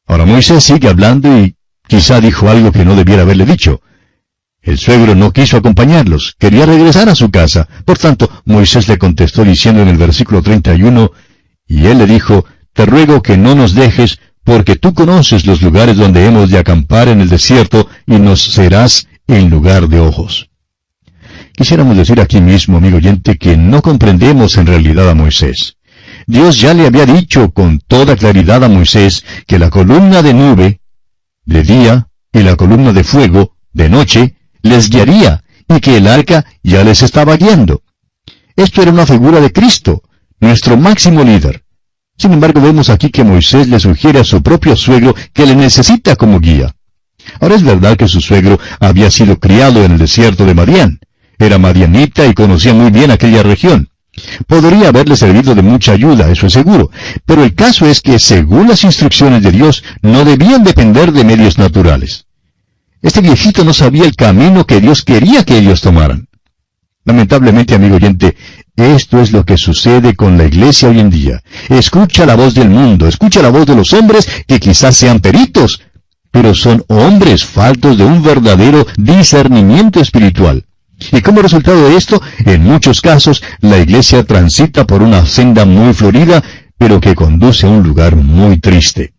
Ahora 0.06 0.26
Moisés 0.26 0.64
sigue 0.64 0.88
hablando 0.88 1.38
y 1.38 1.56
quizá 1.88 2.22
dijo 2.22 2.50
algo 2.50 2.72
que 2.72 2.86
no 2.86 2.96
debiera 2.96 3.24
haberle 3.24 3.46
dicho. 3.46 3.82
El 4.68 4.78
suegro 4.78 5.16
no 5.16 5.32
quiso 5.32 5.56
acompañarlos, 5.56 6.36
quería 6.38 6.66
regresar 6.66 7.08
a 7.08 7.16
su 7.16 7.32
casa. 7.32 7.70
Por 7.86 7.98
tanto, 7.98 8.30
Moisés 8.44 8.90
le 8.90 8.98
contestó 8.98 9.46
diciendo 9.46 9.82
en 9.82 9.88
el 9.88 9.96
versículo 9.96 10.42
31, 10.42 11.10
y 11.70 11.86
él 11.86 12.00
le 12.00 12.06
dijo, 12.06 12.44
Te 12.74 12.86
ruego 12.86 13.22
que 13.22 13.38
no 13.38 13.56
nos 13.56 13.76
dejes, 13.76 14.20
porque 14.44 14.76
tú 14.76 14.94
conoces 14.94 15.46
los 15.46 15.62
lugares 15.62 15.96
donde 15.96 16.26
hemos 16.26 16.50
de 16.50 16.58
acampar 16.58 17.08
en 17.08 17.22
el 17.22 17.30
desierto, 17.30 17.88
y 18.06 18.20
nos 18.20 18.42
serás 18.42 19.08
en 19.26 19.50
lugar 19.50 19.88
de 19.88 20.02
ojos. 20.02 20.50
Quisiéramos 21.54 21.96
decir 21.96 22.20
aquí 22.20 22.42
mismo, 22.42 22.76
amigo 22.76 22.98
oyente, 22.98 23.38
que 23.38 23.56
no 23.56 23.82
comprendemos 23.82 24.58
en 24.58 24.68
realidad 24.68 25.10
a 25.10 25.16
Moisés. 25.16 25.78
Dios 26.26 26.60
ya 26.60 26.74
le 26.74 26.88
había 26.88 27.06
dicho 27.06 27.52
con 27.52 27.80
toda 27.80 28.18
claridad 28.18 28.66
a 28.66 28.68
Moisés 28.68 29.24
que 29.48 29.60
la 29.60 29.70
columna 29.70 30.22
de 30.22 30.34
nube, 30.34 30.82
de 31.46 31.64
día, 31.64 32.10
y 32.34 32.40
la 32.44 32.58
columna 32.58 32.92
de 32.92 33.06
fuego, 33.06 33.56
de 33.72 33.90
noche, 33.90 34.34
les 34.62 34.90
guiaría 34.90 35.44
y 35.68 35.80
que 35.80 35.98
el 35.98 36.08
arca 36.08 36.46
ya 36.64 36.84
les 36.84 37.04
estaba 37.04 37.36
guiando. 37.38 37.82
Esto 38.56 38.82
era 38.82 38.92
una 38.92 39.06
figura 39.06 39.40
de 39.40 39.52
Cristo, 39.52 40.04
nuestro 40.40 40.78
máximo 40.78 41.24
líder. 41.24 41.64
Sin 42.18 42.34
embargo, 42.34 42.62
vemos 42.62 42.90
aquí 42.90 43.10
que 43.10 43.24
Moisés 43.24 43.68
le 43.68 43.80
sugiere 43.80 44.20
a 44.20 44.24
su 44.24 44.42
propio 44.42 44.76
suegro 44.76 45.16
que 45.34 45.46
le 45.46 45.56
necesita 45.56 46.16
como 46.16 46.40
guía. 46.40 46.74
Ahora 47.40 47.56
es 47.56 47.64
verdad 47.64 47.98
que 47.98 48.08
su 48.08 48.22
suegro 48.22 48.60
había 48.80 49.12
sido 49.12 49.40
criado 49.40 49.84
en 49.84 49.94
el 49.94 49.98
desierto 50.00 50.46
de 50.46 50.56
Madián. 50.56 51.00
Era 51.38 51.60
madianita 51.60 52.26
y 52.26 52.34
conocía 52.34 52.74
muy 52.74 52.90
bien 52.90 53.12
aquella 53.12 53.44
región. 53.44 53.90
Podría 54.48 54.90
haberle 54.90 55.16
servido 55.16 55.54
de 55.54 55.62
mucha 55.62 55.92
ayuda, 55.92 56.32
eso 56.32 56.48
es 56.48 56.54
seguro. 56.54 56.90
Pero 57.26 57.44
el 57.44 57.54
caso 57.54 57.86
es 57.86 58.02
que, 58.02 58.18
según 58.18 58.68
las 58.68 58.84
instrucciones 58.84 59.44
de 59.44 59.52
Dios, 59.52 59.84
no 60.02 60.26
debían 60.26 60.64
depender 60.64 61.12
de 61.12 61.24
medios 61.24 61.60
naturales. 61.60 62.27
Este 63.02 63.22
viejito 63.22 63.64
no 63.64 63.74
sabía 63.74 64.06
el 64.06 64.16
camino 64.16 64.66
que 64.66 64.82
Dios 64.82 65.04
quería 65.04 65.44
que 65.44 65.58
ellos 65.58 65.82
tomaran. 65.82 66.28
Lamentablemente, 67.06 67.76
amigo 67.76 67.96
oyente, 67.96 68.36
esto 68.76 69.22
es 69.22 69.32
lo 69.32 69.46
que 69.46 69.58
sucede 69.58 70.16
con 70.16 70.38
la 70.38 70.46
iglesia 70.46 70.90
hoy 70.90 71.00
en 71.00 71.10
día. 71.10 71.42
Escucha 71.70 72.26
la 72.26 72.36
voz 72.36 72.54
del 72.54 72.70
mundo, 72.70 73.08
escucha 73.08 73.42
la 73.42 73.50
voz 73.50 73.66
de 73.66 73.76
los 73.76 73.94
hombres 73.94 74.28
que 74.48 74.60
quizás 74.60 74.98
sean 74.98 75.20
peritos, 75.20 75.82
pero 76.32 76.54
son 76.54 76.84
hombres 76.88 77.46
faltos 77.46 77.98
de 77.98 78.04
un 78.04 78.22
verdadero 78.24 78.86
discernimiento 78.98 80.00
espiritual. 80.02 80.66
Y 81.12 81.22
como 81.22 81.42
resultado 81.42 81.88
de 81.88 81.96
esto, 81.96 82.22
en 82.46 82.64
muchos 82.64 83.02
casos, 83.02 83.44
la 83.62 83.78
iglesia 83.78 84.24
transita 84.24 84.86
por 84.86 85.04
una 85.04 85.26
senda 85.26 85.66
muy 85.66 85.94
florida, 85.94 86.44
pero 86.78 87.00
que 87.00 87.16
conduce 87.16 87.68
a 87.68 87.70
un 87.70 87.84
lugar 87.84 88.16
muy 88.16 88.58
triste. 88.58 89.14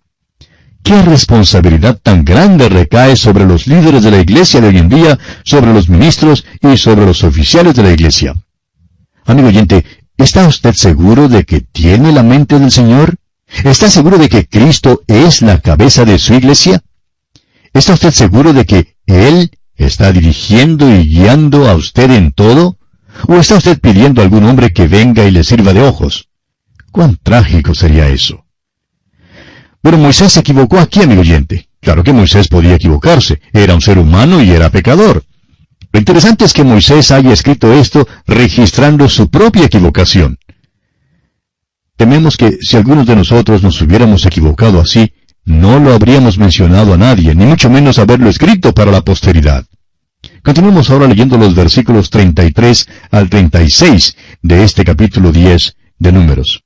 ¿Qué 0.88 1.02
responsabilidad 1.02 2.00
tan 2.02 2.24
grande 2.24 2.70
recae 2.70 3.14
sobre 3.14 3.44
los 3.44 3.66
líderes 3.66 4.02
de 4.02 4.10
la 4.10 4.20
iglesia 4.20 4.62
de 4.62 4.68
hoy 4.68 4.78
en 4.78 4.88
día, 4.88 5.18
sobre 5.44 5.74
los 5.74 5.90
ministros 5.90 6.46
y 6.62 6.78
sobre 6.78 7.04
los 7.04 7.24
oficiales 7.24 7.74
de 7.74 7.82
la 7.82 7.92
iglesia? 7.92 8.34
Amigo 9.26 9.48
oyente, 9.48 9.84
¿está 10.16 10.48
usted 10.48 10.72
seguro 10.72 11.28
de 11.28 11.44
que 11.44 11.60
tiene 11.60 12.10
la 12.10 12.22
mente 12.22 12.58
del 12.58 12.70
Señor? 12.70 13.16
¿Está 13.64 13.90
seguro 13.90 14.16
de 14.16 14.30
que 14.30 14.48
Cristo 14.48 15.02
es 15.06 15.42
la 15.42 15.60
cabeza 15.60 16.06
de 16.06 16.18
su 16.18 16.32
iglesia? 16.32 16.80
¿Está 17.74 17.92
usted 17.92 18.12
seguro 18.12 18.54
de 18.54 18.64
que 18.64 18.96
Él 19.04 19.50
¿Está 19.76 20.10
dirigiendo 20.10 20.88
y 20.88 21.06
guiando 21.06 21.68
a 21.68 21.74
usted 21.74 22.10
en 22.12 22.32
todo? 22.32 22.78
¿O 23.28 23.34
está 23.34 23.56
usted 23.56 23.78
pidiendo 23.78 24.22
a 24.22 24.24
algún 24.24 24.44
hombre 24.44 24.72
que 24.72 24.88
venga 24.88 25.24
y 25.24 25.30
le 25.32 25.44
sirva 25.44 25.74
de 25.74 25.82
ojos? 25.82 26.30
¿Cuán 26.90 27.18
trágico 27.22 27.74
sería 27.74 28.08
eso? 28.08 28.47
Bueno, 29.82 29.98
Moisés 29.98 30.32
se 30.32 30.40
equivocó 30.40 30.78
aquí, 30.78 31.02
amigo 31.02 31.20
oyente. 31.20 31.68
Claro 31.80 32.02
que 32.02 32.12
Moisés 32.12 32.48
podía 32.48 32.74
equivocarse. 32.74 33.40
Era 33.52 33.74
un 33.74 33.80
ser 33.80 33.98
humano 33.98 34.42
y 34.42 34.50
era 34.50 34.70
pecador. 34.70 35.24
Lo 35.92 35.98
interesante 35.98 36.44
es 36.44 36.52
que 36.52 36.64
Moisés 36.64 37.10
haya 37.10 37.32
escrito 37.32 37.72
esto 37.72 38.06
registrando 38.26 39.08
su 39.08 39.30
propia 39.30 39.66
equivocación. 39.66 40.38
Tememos 41.96 42.36
que 42.36 42.58
si 42.60 42.76
algunos 42.76 43.06
de 43.06 43.16
nosotros 43.16 43.62
nos 43.62 43.80
hubiéramos 43.80 44.24
equivocado 44.26 44.80
así, 44.80 45.12
no 45.44 45.78
lo 45.78 45.94
habríamos 45.94 46.38
mencionado 46.38 46.92
a 46.94 46.98
nadie, 46.98 47.34
ni 47.34 47.46
mucho 47.46 47.70
menos 47.70 47.98
haberlo 47.98 48.28
escrito 48.28 48.74
para 48.74 48.92
la 48.92 49.00
posteridad. 49.00 49.64
Continuemos 50.42 50.90
ahora 50.90 51.06
leyendo 51.06 51.38
los 51.38 51.54
versículos 51.54 52.10
33 52.10 52.88
al 53.10 53.30
36 53.30 54.16
de 54.42 54.64
este 54.64 54.84
capítulo 54.84 55.32
10 55.32 55.76
de 55.98 56.12
Números. 56.12 56.64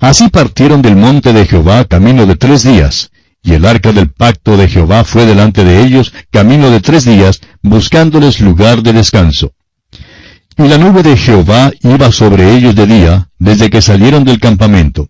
Así 0.00 0.28
partieron 0.28 0.80
del 0.80 0.96
monte 0.96 1.34
de 1.34 1.44
Jehová 1.44 1.84
camino 1.84 2.24
de 2.24 2.34
tres 2.34 2.62
días, 2.62 3.10
y 3.42 3.52
el 3.52 3.66
arca 3.66 3.92
del 3.92 4.10
pacto 4.10 4.56
de 4.56 4.66
Jehová 4.66 5.04
fue 5.04 5.26
delante 5.26 5.62
de 5.62 5.82
ellos 5.82 6.12
camino 6.30 6.70
de 6.70 6.80
tres 6.80 7.04
días, 7.04 7.40
buscándoles 7.62 8.40
lugar 8.40 8.82
de 8.82 8.94
descanso. 8.94 9.52
Y 10.56 10.68
la 10.68 10.78
nube 10.78 11.02
de 11.02 11.16
Jehová 11.16 11.70
iba 11.82 12.10
sobre 12.12 12.54
ellos 12.54 12.74
de 12.74 12.86
día, 12.86 13.28
desde 13.38 13.68
que 13.68 13.82
salieron 13.82 14.24
del 14.24 14.40
campamento. 14.40 15.08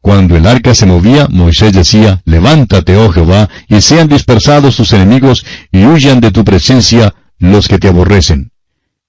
Cuando 0.00 0.36
el 0.36 0.46
arca 0.46 0.74
se 0.74 0.86
movía, 0.86 1.28
Moisés 1.28 1.72
decía, 1.72 2.22
Levántate, 2.24 2.96
oh 2.96 3.12
Jehová, 3.12 3.48
y 3.68 3.80
sean 3.82 4.08
dispersados 4.08 4.76
tus 4.76 4.92
enemigos, 4.94 5.44
y 5.70 5.84
huyan 5.84 6.20
de 6.20 6.30
tu 6.30 6.44
presencia 6.44 7.14
los 7.38 7.68
que 7.68 7.78
te 7.78 7.88
aborrecen. 7.88 8.52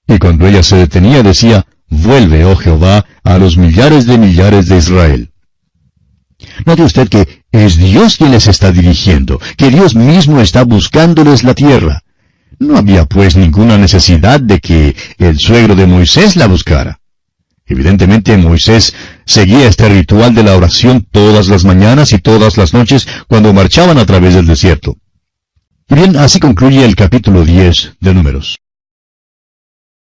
Y 0.08 0.20
cuando 0.20 0.46
ella 0.46 0.62
se 0.62 0.76
detenía, 0.76 1.24
decía, 1.24 1.66
Vuelve, 1.96 2.44
oh 2.44 2.56
Jehová, 2.56 3.06
a 3.24 3.38
los 3.38 3.56
millares 3.56 4.08
de 4.08 4.18
millares 4.18 4.68
de 4.68 4.78
Israel. 4.78 5.32
Note 6.66 6.82
usted 6.82 7.08
que 7.08 7.44
es 7.52 7.78
Dios 7.78 8.18
quien 8.18 8.32
les 8.32 8.48
está 8.48 8.72
dirigiendo, 8.72 9.40
que 9.58 9.70
Dios 9.70 9.96
mismo 9.96 10.42
está 10.42 10.64
buscándoles 10.64 11.44
la 11.44 11.54
tierra. 11.54 12.02
No 12.58 12.78
había 12.78 13.06
pues 13.06 13.36
ninguna 13.36 13.78
necesidad 13.78 14.40
de 14.40 14.60
que 14.60 14.96
el 15.20 15.40
suegro 15.40 15.76
de 15.76 15.86
Moisés 15.86 16.36
la 16.36 16.48
buscara. 16.48 17.00
Evidentemente 17.66 18.36
Moisés 18.38 18.94
seguía 19.26 19.68
este 19.68 19.88
ritual 19.88 20.34
de 20.34 20.44
la 20.44 20.56
oración 20.56 21.08
todas 21.10 21.48
las 21.48 21.64
mañanas 21.64 22.12
y 22.12 22.18
todas 22.18 22.58
las 22.58 22.74
noches 22.74 23.08
cuando 23.28 23.54
marchaban 23.54 24.00
a 24.00 24.06
través 24.06 24.34
del 24.34 24.48
desierto. 24.48 24.98
Y 25.90 25.96
bien, 25.96 26.18
así 26.18 26.40
concluye 26.40 26.84
el 26.84 26.96
capítulo 26.96 27.46
10 27.46 27.98
de 28.00 28.14
Números. 28.14 28.58